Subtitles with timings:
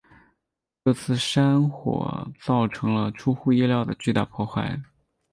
[0.83, 4.81] 这次山火造成了出乎意料的巨大破坏。